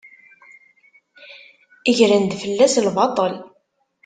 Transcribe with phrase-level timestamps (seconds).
[1.97, 3.33] Gren-d fell-as lbaṭel.